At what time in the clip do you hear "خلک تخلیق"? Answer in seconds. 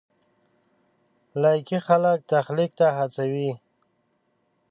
1.87-2.71